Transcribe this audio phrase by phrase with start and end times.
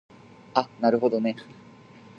[0.55, 1.35] あなるほどね